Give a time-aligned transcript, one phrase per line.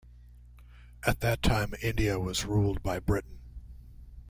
[1.03, 3.37] At that time India was ruled by Britain.